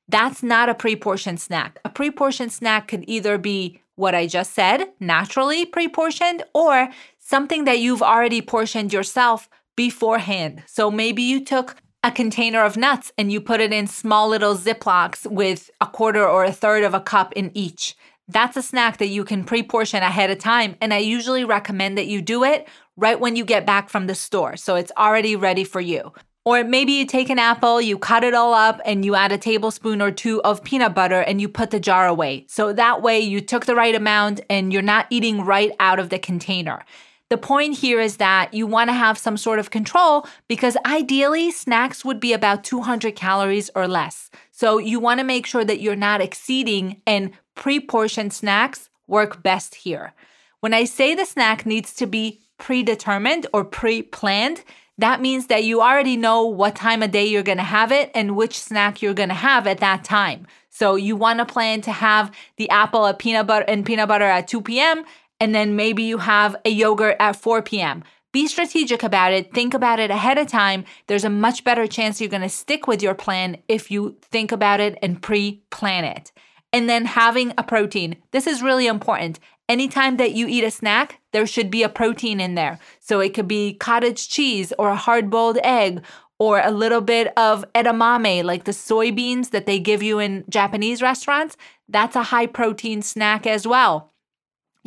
That's 0.08 0.42
not 0.42 0.70
a 0.70 0.74
pre 0.74 0.96
portioned 0.96 1.38
snack. 1.38 1.78
A 1.84 1.90
pre 1.90 2.10
portioned 2.10 2.50
snack 2.50 2.88
could 2.88 3.04
either 3.06 3.36
be 3.36 3.82
what 3.94 4.14
I 4.14 4.26
just 4.26 4.54
said, 4.54 4.88
naturally 4.98 5.66
pre 5.66 5.86
portioned, 5.86 6.44
or 6.54 6.88
something 7.18 7.64
that 7.64 7.78
you've 7.78 8.00
already 8.00 8.40
portioned 8.40 8.94
yourself 8.94 9.50
beforehand. 9.76 10.62
So 10.66 10.90
maybe 10.90 11.22
you 11.22 11.44
took 11.44 11.76
a 12.04 12.10
container 12.12 12.62
of 12.62 12.76
nuts 12.76 13.12
and 13.18 13.32
you 13.32 13.40
put 13.40 13.60
it 13.60 13.72
in 13.72 13.86
small 13.86 14.28
little 14.28 14.56
Ziplocs 14.56 15.26
with 15.30 15.70
a 15.80 15.86
quarter 15.86 16.26
or 16.26 16.44
a 16.44 16.52
third 16.52 16.84
of 16.84 16.94
a 16.94 17.00
cup 17.00 17.32
in 17.32 17.50
each. 17.54 17.96
That's 18.28 18.56
a 18.56 18.62
snack 18.62 18.98
that 18.98 19.08
you 19.08 19.24
can 19.24 19.44
pre 19.44 19.62
portion 19.62 20.02
ahead 20.02 20.30
of 20.30 20.38
time. 20.38 20.76
And 20.80 20.94
I 20.94 20.98
usually 20.98 21.44
recommend 21.44 21.98
that 21.98 22.06
you 22.06 22.22
do 22.22 22.44
it 22.44 22.68
right 22.96 23.18
when 23.18 23.36
you 23.36 23.44
get 23.44 23.66
back 23.66 23.88
from 23.88 24.06
the 24.06 24.14
store. 24.14 24.56
So 24.56 24.76
it's 24.76 24.92
already 24.96 25.34
ready 25.34 25.64
for 25.64 25.80
you. 25.80 26.12
Or 26.44 26.64
maybe 26.64 26.92
you 26.92 27.04
take 27.04 27.30
an 27.30 27.38
apple, 27.38 27.80
you 27.80 27.98
cut 27.98 28.24
it 28.24 28.32
all 28.32 28.54
up, 28.54 28.80
and 28.84 29.04
you 29.04 29.14
add 29.14 29.32
a 29.32 29.38
tablespoon 29.38 30.00
or 30.00 30.10
two 30.10 30.40
of 30.42 30.64
peanut 30.64 30.94
butter 30.94 31.20
and 31.20 31.40
you 31.40 31.48
put 31.48 31.70
the 31.70 31.80
jar 31.80 32.06
away. 32.06 32.46
So 32.48 32.72
that 32.72 33.02
way 33.02 33.20
you 33.20 33.40
took 33.40 33.66
the 33.66 33.74
right 33.74 33.94
amount 33.94 34.40
and 34.48 34.72
you're 34.72 34.82
not 34.82 35.06
eating 35.10 35.42
right 35.42 35.72
out 35.80 35.98
of 35.98 36.08
the 36.08 36.18
container. 36.18 36.84
The 37.30 37.38
point 37.38 37.78
here 37.78 38.00
is 38.00 38.16
that 38.16 38.54
you 38.54 38.66
want 38.66 38.88
to 38.88 38.94
have 38.94 39.18
some 39.18 39.36
sort 39.36 39.58
of 39.58 39.70
control 39.70 40.26
because 40.48 40.78
ideally 40.86 41.50
snacks 41.50 42.04
would 42.04 42.20
be 42.20 42.32
about 42.32 42.64
200 42.64 43.14
calories 43.14 43.70
or 43.74 43.86
less. 43.86 44.30
So 44.50 44.78
you 44.78 44.98
want 44.98 45.20
to 45.20 45.24
make 45.24 45.46
sure 45.46 45.64
that 45.64 45.80
you're 45.80 45.96
not 45.96 46.22
exceeding 46.22 47.02
and 47.06 47.32
pre 47.54 47.80
portioned 47.80 48.32
snacks 48.32 48.88
work 49.06 49.42
best 49.42 49.74
here. 49.74 50.14
When 50.60 50.72
I 50.72 50.84
say 50.84 51.14
the 51.14 51.26
snack 51.26 51.66
needs 51.66 51.94
to 51.94 52.06
be 52.06 52.40
predetermined 52.56 53.46
or 53.52 53.62
pre 53.62 54.02
planned, 54.02 54.64
that 54.96 55.20
means 55.20 55.46
that 55.46 55.64
you 55.64 55.80
already 55.80 56.16
know 56.16 56.44
what 56.44 56.74
time 56.74 57.02
of 57.02 57.12
day 57.12 57.26
you're 57.26 57.42
going 57.42 57.58
to 57.58 57.64
have 57.64 57.92
it 57.92 58.10
and 58.14 58.36
which 58.36 58.58
snack 58.58 59.00
you're 59.00 59.14
going 59.14 59.28
to 59.28 59.34
have 59.34 59.66
at 59.66 59.78
that 59.78 60.02
time. 60.02 60.46
So 60.70 60.96
you 60.96 61.14
want 61.14 61.38
to 61.38 61.46
plan 61.46 61.80
to 61.82 61.92
have 61.92 62.32
the 62.56 62.68
apple 62.70 63.06
at 63.06 63.18
peanut 63.18 63.46
butter 63.46 63.64
and 63.68 63.86
peanut 63.86 64.08
butter 64.08 64.24
at 64.24 64.48
2 64.48 64.62
p.m. 64.62 65.04
and 65.40 65.54
then 65.54 65.76
maybe 65.76 66.02
you 66.02 66.18
have 66.18 66.56
a 66.64 66.70
yogurt 66.70 67.16
at 67.20 67.36
4 67.36 67.62
p.m. 67.62 68.02
Be 68.32 68.46
strategic 68.46 69.02
about 69.02 69.32
it. 69.32 69.54
Think 69.54 69.72
about 69.72 69.98
it 69.98 70.10
ahead 70.10 70.36
of 70.36 70.48
time. 70.48 70.84
There's 71.06 71.24
a 71.24 71.30
much 71.30 71.64
better 71.64 71.86
chance 71.86 72.20
you're 72.20 72.28
going 72.28 72.42
to 72.42 72.48
stick 72.48 72.86
with 72.86 73.02
your 73.02 73.14
plan 73.14 73.56
if 73.68 73.90
you 73.90 74.18
think 74.22 74.52
about 74.52 74.80
it 74.80 74.98
and 75.00 75.22
pre-plan 75.22 76.04
it. 76.04 76.30
And 76.72 76.88
then 76.90 77.06
having 77.06 77.54
a 77.56 77.62
protein. 77.62 78.16
This 78.32 78.46
is 78.46 78.62
really 78.62 78.86
important. 78.86 79.40
Anytime 79.68 80.18
that 80.18 80.32
you 80.32 80.46
eat 80.46 80.64
a 80.64 80.70
snack, 80.70 81.20
there 81.32 81.46
should 81.46 81.70
be 81.70 81.82
a 81.82 81.88
protein 81.88 82.40
in 82.40 82.54
there. 82.54 82.78
So 83.00 83.20
it 83.20 83.32
could 83.32 83.48
be 83.48 83.74
cottage 83.74 84.28
cheese 84.28 84.72
or 84.78 84.90
a 84.90 84.96
hard 84.96 85.30
boiled 85.30 85.58
egg 85.64 86.02
or 86.38 86.60
a 86.60 86.70
little 86.70 87.00
bit 87.00 87.32
of 87.38 87.64
edamame, 87.74 88.44
like 88.44 88.64
the 88.64 88.72
soybeans 88.72 89.50
that 89.50 89.66
they 89.66 89.78
give 89.78 90.02
you 90.02 90.18
in 90.18 90.44
Japanese 90.48 91.00
restaurants. 91.00 91.56
That's 91.88 92.16
a 92.16 92.24
high 92.24 92.46
protein 92.46 93.00
snack 93.00 93.46
as 93.46 93.66
well. 93.66 94.12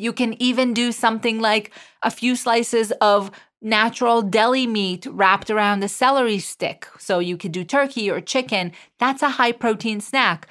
You 0.01 0.13
can 0.13 0.41
even 0.41 0.73
do 0.73 0.91
something 0.91 1.39
like 1.39 1.71
a 2.01 2.09
few 2.09 2.35
slices 2.35 2.91
of 3.01 3.29
natural 3.61 4.23
deli 4.23 4.65
meat 4.65 5.05
wrapped 5.05 5.51
around 5.51 5.83
a 5.83 5.87
celery 5.87 6.39
stick. 6.39 6.87
So 6.97 7.19
you 7.19 7.37
could 7.37 7.51
do 7.51 7.63
turkey 7.63 8.09
or 8.09 8.19
chicken. 8.19 8.71
That's 8.97 9.21
a 9.21 9.29
high 9.29 9.51
protein 9.51 10.01
snack. 10.01 10.47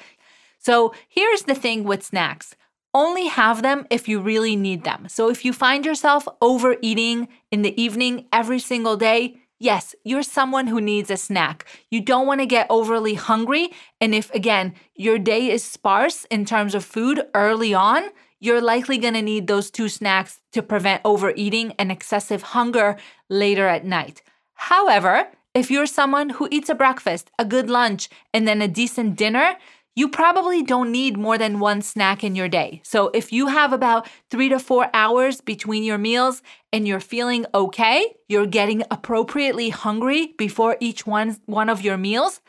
So 0.58 0.94
here's 1.08 1.42
the 1.42 1.56
thing 1.56 1.82
with 1.84 2.04
snacks 2.04 2.54
only 2.92 3.26
have 3.26 3.62
them 3.62 3.86
if 3.90 4.08
you 4.08 4.20
really 4.20 4.56
need 4.56 4.84
them. 4.84 5.08
So 5.08 5.30
if 5.30 5.44
you 5.44 5.52
find 5.52 5.84
yourself 5.86 6.26
overeating 6.40 7.28
in 7.50 7.62
the 7.62 7.80
evening 7.80 8.26
every 8.32 8.58
single 8.58 8.96
day, 8.96 9.36
yes, 9.58 9.94
you're 10.04 10.24
someone 10.24 10.66
who 10.66 10.80
needs 10.80 11.10
a 11.10 11.16
snack. 11.16 11.66
You 11.90 12.00
don't 12.00 12.26
want 12.26 12.40
to 12.40 12.46
get 12.46 12.66
overly 12.68 13.14
hungry. 13.14 13.70
And 14.00 14.12
if, 14.14 14.32
again, 14.34 14.74
your 14.94 15.18
day 15.18 15.50
is 15.50 15.62
sparse 15.62 16.24
in 16.30 16.44
terms 16.44 16.74
of 16.74 16.84
food 16.84 17.22
early 17.32 17.74
on, 17.74 18.02
you're 18.40 18.60
likely 18.60 18.98
going 18.98 19.14
to 19.14 19.22
need 19.22 19.46
those 19.46 19.70
two 19.70 19.88
snacks 19.88 20.40
to 20.52 20.62
prevent 20.62 21.02
overeating 21.04 21.72
and 21.78 21.92
excessive 21.92 22.42
hunger 22.42 22.96
later 23.28 23.68
at 23.68 23.84
night. 23.84 24.22
However, 24.54 25.28
if 25.54 25.70
you're 25.70 25.86
someone 25.86 26.30
who 26.30 26.48
eats 26.50 26.68
a 26.68 26.74
breakfast, 26.74 27.30
a 27.38 27.44
good 27.44 27.68
lunch, 27.68 28.08
and 28.32 28.48
then 28.48 28.62
a 28.62 28.68
decent 28.68 29.16
dinner, 29.16 29.56
you 29.96 30.08
probably 30.08 30.62
don't 30.62 30.92
need 30.92 31.18
more 31.18 31.36
than 31.36 31.58
one 31.58 31.82
snack 31.82 32.22
in 32.22 32.36
your 32.36 32.48
day. 32.48 32.80
So 32.84 33.10
if 33.12 33.32
you 33.32 33.48
have 33.48 33.72
about 33.72 34.08
three 34.30 34.48
to 34.48 34.58
four 34.58 34.88
hours 34.94 35.40
between 35.40 35.82
your 35.82 35.98
meals 35.98 36.42
and 36.72 36.86
you're 36.86 37.00
feeling 37.00 37.44
okay, 37.52 38.14
you're 38.28 38.46
getting 38.46 38.84
appropriately 38.90 39.70
hungry 39.70 40.34
before 40.38 40.76
each 40.80 41.06
one, 41.06 41.36
one 41.46 41.68
of 41.68 41.82
your 41.82 41.96
meals, 41.96 42.40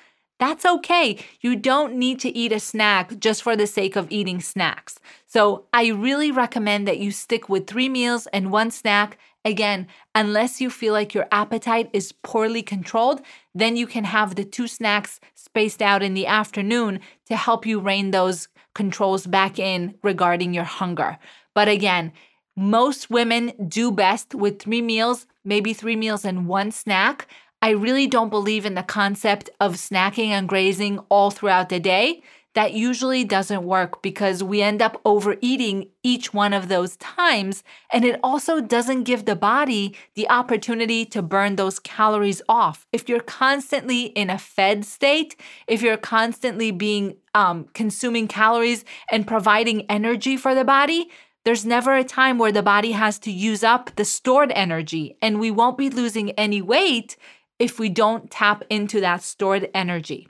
that's 0.42 0.66
okay. 0.66 1.24
You 1.40 1.56
don't 1.56 1.96
need 1.96 2.20
to 2.22 2.36
eat 2.36 2.52
a 2.52 2.60
snack 2.60 3.18
just 3.20 3.42
for 3.42 3.56
the 3.56 3.68
sake 3.68 3.96
of 3.96 4.12
eating 4.12 4.42
snacks. 4.42 5.00
So 5.28 5.68
I 5.72 5.88
really 5.88 6.32
recommend 6.32 6.86
that 6.88 7.00
you 7.00 7.12
stick 7.12 7.48
with 7.48 7.68
three 7.68 7.88
meals 7.88 8.28
and 8.34 8.52
one 8.52 8.72
snack 8.72 9.18
Again, 9.44 9.88
unless 10.14 10.62
you 10.62 10.70
feel 10.70 10.94
like 10.94 11.14
your 11.14 11.28
appetite 11.32 11.90
is 11.94 12.12
poorly 12.12 12.62
controlled, 12.62 13.22
then 13.56 13.76
you 13.76 13.88
can 13.88 14.04
have 14.04 14.36
the 14.36 14.44
two 14.44 14.68
snacks 14.68 15.20
spaced 15.34 15.82
out 15.82 16.04
in 16.04 16.14
the 16.14 16.28
afternoon 16.28 17.00
to 17.26 17.36
help 17.36 17.66
you 17.66 17.80
rein 17.80 18.12
those 18.12 18.48
controls 18.76 19.26
back 19.26 19.58
in 19.58 19.96
regarding 20.04 20.54
your 20.54 20.64
hunger. 20.64 21.18
But 21.56 21.68
again, 21.68 22.14
most 22.56 23.10
women 23.10 23.54
do 23.68 23.92
best 23.92 24.36
with 24.36 24.62
three 24.62 24.82
meals, 24.82 25.26
maybe 25.44 25.74
three 25.74 25.96
meals 25.96 26.24
and 26.24 26.48
one 26.48 26.72
snack. 26.72 27.28
I 27.62 27.72
really 27.72 28.08
don't 28.08 28.30
believe 28.30 28.66
in 28.66 28.74
the 28.74 28.84
concept 28.84 29.50
of 29.60 29.76
snacking 29.76 30.30
and 30.30 30.50
grazing 30.50 31.00
all 31.10 31.30
throughout 31.30 31.70
the 31.70 31.80
day 31.80 32.24
that 32.54 32.74
usually 32.74 33.24
doesn't 33.24 33.64
work 33.64 34.02
because 34.02 34.44
we 34.44 34.62
end 34.62 34.82
up 34.82 35.00
overeating 35.06 35.88
each 36.04 36.34
one 36.34 36.54
of 36.54 36.68
those 36.68 36.98
times. 36.98 37.64
And 37.94 38.04
it 38.04 38.20
also 38.24 38.60
doesn't 38.60 39.04
give 39.04 39.26
the 39.26 39.36
body 39.36 39.96
the 40.16 40.30
opportunity 40.30 41.06
to 41.06 41.22
burn 41.22 41.56
those 41.56 41.80
calories 41.80 42.42
off. 42.50 42.86
If 42.92 43.08
you're 43.08 43.22
constantly 43.22 44.08
in 44.08 44.30
a 44.30 44.38
fed 44.38 44.84
state, 44.84 45.36
if 45.68 45.82
you're 45.82 45.98
constantly 45.98 46.72
being 46.72 47.16
um, 47.34 47.70
consuming 47.74 48.28
calories 48.28 48.84
and 49.10 49.26
providing 49.26 49.90
energy 49.90 50.36
for 50.36 50.54
the 50.54 50.66
body, 50.66 51.10
there's 51.44 51.66
never 51.66 51.96
a 51.96 52.04
time 52.04 52.38
where 52.38 52.52
the 52.52 52.62
body 52.62 52.92
has 52.92 53.18
to 53.20 53.32
use 53.32 53.64
up 53.64 53.96
the 53.96 54.06
stored 54.06 54.52
energy, 54.52 55.18
and 55.24 55.40
we 55.40 55.50
won't 55.50 55.78
be 55.78 55.90
losing 55.90 56.32
any 56.32 56.62
weight 56.62 57.18
if 57.62 57.78
we 57.78 57.90
don't 57.90 58.32
tap 58.32 58.64
into 58.72 59.00
that 59.00 59.22
stored 59.22 59.70
energy. 59.72 60.28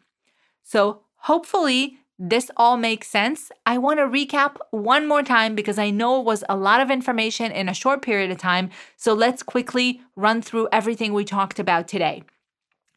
So, 0.64 1.04
hopefully, 1.16 1.98
this 2.20 2.52
all 2.58 2.76
makes 2.76 3.08
sense. 3.08 3.52
I 3.66 3.78
want 3.78 4.00
to 4.00 4.06
recap 4.06 4.58
one 4.72 5.08
more 5.08 5.24
time 5.24 5.56
because 5.56 5.80
I 5.80 5.92
know 5.92 6.20
it 6.20 6.26
was 6.26 6.44
a 6.50 6.58
lot 6.58 6.82
of 6.82 6.92
information 6.92 7.52
in 7.54 7.70
a 7.70 7.74
short 7.74 8.02
period 8.02 8.32
of 8.32 8.38
time. 8.38 8.70
So 8.98 9.14
let's 9.14 9.42
quickly 9.42 10.02
run 10.16 10.42
through 10.42 10.68
everything 10.74 11.14
we 11.14 11.24
talked 11.24 11.58
about 11.58 11.88
today. 11.88 12.24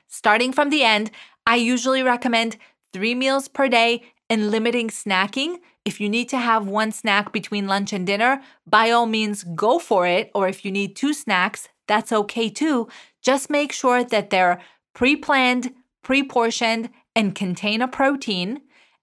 Starting 0.09 0.53
from 0.53 0.69
the 0.69 0.83
end, 0.83 1.11
I 1.47 1.57
usually 1.57 2.03
recommend 2.03 2.59
three 2.93 3.15
meals 3.15 3.47
per 3.49 3.69
day 3.69 4.03
and 4.29 4.51
limiting 4.51 4.89
snacking. 4.89 5.59
If 5.85 6.01
you 6.01 6.09
need 6.09 6.29
to 6.31 6.39
have 6.39 6.67
one 6.67 6.93
snack 6.93 7.33
between 7.33 7.67
lunch 7.67 7.93
and 7.93 8.07
dinner, 8.07 8.43
by 8.67 8.91
all 8.91 9.07
means, 9.07 9.45
go 9.55 9.79
for 9.79 10.07
it. 10.07 10.31
Or 10.35 10.49
if 10.49 10.65
you 10.65 10.71
need 10.71 10.97
two 10.97 11.15
snacks, 11.15 11.69
that's 11.87 12.13
okay 12.13 12.49
too. 12.49 12.89
Just 13.23 13.51
make 13.51 13.73
sure 13.73 14.05
that 14.05 14.31
they're 14.31 14.61
pre 14.95 15.17
planned, 15.17 15.75
pre 16.03 16.23
portioned, 16.23 16.91
and 17.15 17.35
contain 17.35 17.83
a 17.83 17.89
protein. 17.89 18.61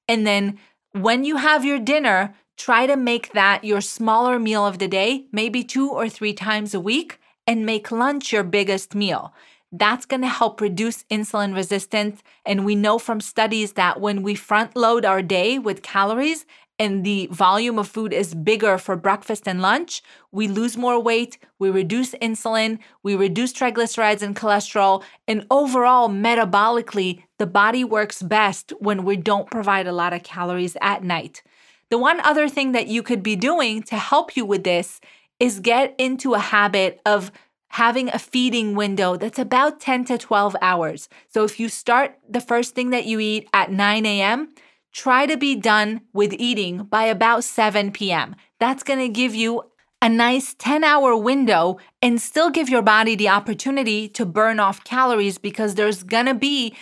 And 0.08 0.26
then 0.26 0.60
when 0.92 1.24
you 1.24 1.38
have 1.38 1.64
your 1.66 1.80
dinner, 1.80 2.36
try 2.58 2.86
to 2.86 2.96
make 2.96 3.34
that 3.34 3.64
your 3.64 3.82
smaller 3.82 4.38
meal 4.38 4.66
of 4.66 4.80
the 4.80 4.88
day, 4.88 5.26
maybe 5.32 5.64
two 5.64 5.90
or 5.90 6.10
three 6.10 6.34
times 6.34 6.74
a 6.74 6.80
week, 6.80 7.20
and 7.48 7.66
make 7.66 7.92
lunch 7.92 8.32
your 8.32 8.44
biggest 8.44 8.94
meal. 8.94 9.34
That's 9.72 10.06
going 10.06 10.22
to 10.22 10.28
help 10.28 10.60
reduce 10.60 11.04
insulin 11.04 11.56
resistance. 11.56 12.22
And 12.46 12.66
we 12.66 12.76
know 12.76 13.00
from 13.00 13.22
studies 13.22 13.74
that 13.74 14.02
when 14.02 14.22
we 14.22 14.36
front 14.36 14.76
load 14.76 15.06
our 15.06 15.22
day 15.22 15.58
with 15.58 15.82
calories 15.82 16.46
and 16.82 17.04
the 17.04 17.28
volume 17.32 17.78
of 17.78 17.88
food 17.88 18.12
is 18.12 18.34
bigger 18.34 18.76
for 18.80 18.96
breakfast 18.96 19.48
and 19.48 19.62
lunch, 19.62 20.02
we 20.32 20.48
lose 20.48 20.76
more 20.76 21.00
weight, 21.00 21.38
we 21.60 21.70
reduce 21.70 22.14
insulin, 22.16 22.80
we 23.04 23.16
reduce 23.16 23.54
triglycerides 23.54 24.24
and 24.24 24.36
cholesterol, 24.36 25.04
and 25.28 25.46
overall, 25.52 26.10
metabolically, 26.10 27.22
the 27.38 27.46
body 27.46 27.84
works 27.84 28.24
best 28.24 28.74
when 28.80 29.06
we 29.06 29.16
don't 29.16 29.52
provide 29.52 29.86
a 29.86 29.92
lot 29.92 30.12
of 30.12 30.24
calories 30.24 30.76
at 30.82 31.04
night. 31.04 31.44
The 31.92 32.00
one 32.00 32.20
other 32.22 32.50
thing 32.50 32.72
that 32.72 32.88
you 32.88 33.04
could 33.04 33.22
be 33.22 33.36
doing 33.36 33.84
to 33.84 33.98
help 33.98 34.36
you 34.36 34.44
with 34.44 34.64
this 34.64 35.00
is 35.40 35.60
get 35.60 35.94
into 36.00 36.34
a 36.34 36.40
habit 36.40 37.00
of 37.06 37.32
having 37.68 38.10
a 38.10 38.18
feeding 38.18 38.74
window 38.74 39.18
that's 39.18 39.38
about 39.38 39.80
10 39.80 40.06
to 40.06 40.18
12 40.18 40.56
hours. 40.64 41.10
So 41.28 41.44
if 41.44 41.60
you 41.60 41.70
start 41.70 42.18
the 42.28 42.42
first 42.42 42.74
thing 42.74 42.90
that 42.90 43.06
you 43.06 43.20
eat 43.20 43.48
at 43.54 43.72
9 43.72 44.04
a.m., 44.08 44.50
try 44.92 45.26
to 45.26 45.38
be 45.38 45.56
done 45.56 46.02
with 46.14 46.34
eating 46.34 46.84
by 46.84 47.04
about 47.04 47.44
7 47.44 47.92
p.m. 47.92 48.36
That's 48.60 48.84
going 48.84 49.00
to 49.00 49.10
give 49.10 49.34
you 49.34 49.64
a 50.02 50.10
nice 50.10 50.56
10 50.56 50.84
hour 50.84 51.16
window 51.16 51.78
and 52.02 52.20
still 52.20 52.50
give 52.50 52.70
your 52.70 52.82
body 52.82 53.16
the 53.16 53.30
opportunity 53.30 54.08
to 54.10 54.26
burn 54.26 54.60
off 54.60 54.84
calories 54.84 55.38
because 55.38 55.76
there's 55.76 56.04
going 56.04 56.26
to 56.26 56.34
be 56.34 56.76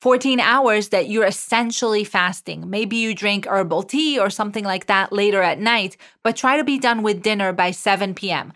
14 0.00 0.38
hours 0.38 0.90
that 0.90 1.08
you're 1.08 1.24
essentially 1.24 2.04
fasting. 2.04 2.70
Maybe 2.70 2.96
you 2.96 3.14
drink 3.14 3.46
herbal 3.46 3.84
tea 3.84 4.18
or 4.18 4.30
something 4.30 4.64
like 4.64 4.86
that 4.86 5.12
later 5.12 5.42
at 5.42 5.58
night, 5.58 5.96
but 6.22 6.36
try 6.36 6.56
to 6.56 6.64
be 6.64 6.78
done 6.78 7.02
with 7.02 7.22
dinner 7.22 7.52
by 7.52 7.72
7 7.72 8.14
p.m 8.14 8.52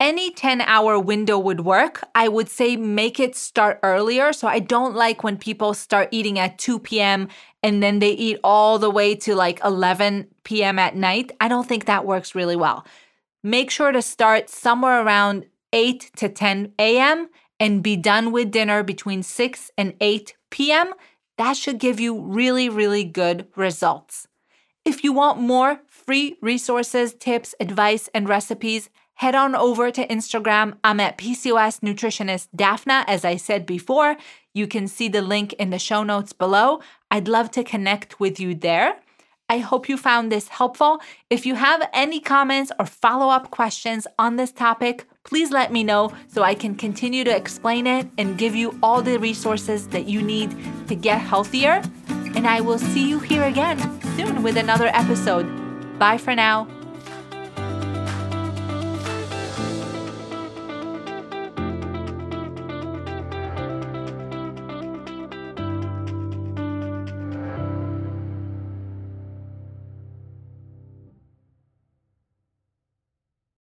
any 0.00 0.30
10 0.30 0.60
hour 0.60 0.98
window 0.98 1.38
would 1.38 1.60
work. 1.60 2.04
I 2.14 2.28
would 2.28 2.48
say 2.48 2.76
make 2.76 3.20
it 3.20 3.36
start 3.36 3.78
earlier. 3.82 4.32
So 4.32 4.48
I 4.48 4.58
don't 4.58 4.94
like 4.94 5.22
when 5.22 5.36
people 5.38 5.72
start 5.74 6.08
eating 6.10 6.38
at 6.38 6.58
2 6.58 6.78
p.m. 6.80 7.28
and 7.64 7.82
then 7.82 7.98
they 7.98 8.10
eat 8.10 8.38
all 8.44 8.78
the 8.78 8.90
way 8.90 9.14
to 9.14 9.34
like 9.34 9.58
11 9.64 10.28
p.m. 10.44 10.78
at 10.78 10.94
night. 10.94 11.32
I 11.40 11.48
don't 11.48 11.66
think 11.66 11.86
that 11.86 12.04
works 12.04 12.34
really 12.34 12.56
well. 12.56 12.86
Make 13.42 13.70
sure 13.70 13.90
to 13.90 14.02
start 14.02 14.50
somewhere 14.50 15.02
around 15.02 15.46
8 15.72 16.10
to 16.16 16.28
10 16.28 16.74
a.m. 16.78 17.30
and 17.58 17.82
be 17.82 17.96
done 17.96 18.32
with 18.32 18.50
dinner 18.50 18.82
between 18.82 19.22
6 19.22 19.70
and 19.78 19.94
8 19.98 20.34
p.m. 20.50 20.92
That 21.38 21.56
should 21.56 21.78
give 21.78 21.98
you 21.98 22.20
really, 22.20 22.68
really 22.68 23.02
good 23.02 23.48
results. 23.56 24.28
If 24.84 25.02
you 25.02 25.14
want 25.14 25.40
more 25.40 25.80
free 25.86 26.36
resources, 26.42 27.14
tips, 27.14 27.54
advice, 27.58 28.10
and 28.14 28.28
recipes, 28.28 28.90
head 29.14 29.34
on 29.34 29.54
over 29.54 29.90
to 29.90 30.06
Instagram. 30.06 30.76
I'm 30.84 31.00
at 31.00 31.16
PCOS 31.16 31.80
Nutritionist 31.80 32.48
Dafna, 32.54 33.04
as 33.06 33.24
I 33.24 33.36
said 33.36 33.64
before. 33.64 34.16
You 34.54 34.66
can 34.68 34.86
see 34.88 35.08
the 35.08 35.20
link 35.20 35.52
in 35.54 35.70
the 35.70 35.78
show 35.78 36.04
notes 36.04 36.32
below. 36.32 36.80
I'd 37.10 37.28
love 37.28 37.50
to 37.52 37.64
connect 37.64 38.20
with 38.20 38.38
you 38.38 38.54
there. 38.54 39.00
I 39.48 39.58
hope 39.58 39.88
you 39.88 39.96
found 39.98 40.32
this 40.32 40.48
helpful. 40.48 41.00
If 41.28 41.44
you 41.44 41.56
have 41.56 41.88
any 41.92 42.18
comments 42.18 42.72
or 42.78 42.86
follow 42.86 43.28
up 43.28 43.50
questions 43.50 44.06
on 44.18 44.36
this 44.36 44.52
topic, 44.52 45.06
please 45.24 45.50
let 45.50 45.70
me 45.70 45.84
know 45.84 46.12
so 46.28 46.42
I 46.42 46.54
can 46.54 46.74
continue 46.74 47.24
to 47.24 47.36
explain 47.36 47.86
it 47.86 48.06
and 48.16 48.38
give 48.38 48.54
you 48.54 48.78
all 48.82 49.02
the 49.02 49.18
resources 49.18 49.88
that 49.88 50.06
you 50.06 50.22
need 50.22 50.56
to 50.88 50.94
get 50.94 51.20
healthier. 51.20 51.82
And 52.08 52.46
I 52.46 52.62
will 52.62 52.78
see 52.78 53.08
you 53.08 53.18
here 53.18 53.44
again 53.44 53.78
soon 54.16 54.42
with 54.42 54.56
another 54.56 54.86
episode. 54.94 55.46
Bye 55.98 56.18
for 56.18 56.34
now. 56.34 56.66